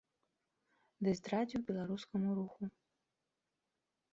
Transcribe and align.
Ды 1.07 1.11
здрадзіў 1.19 1.61
беларускаму 1.67 2.29
руху! 2.41 2.63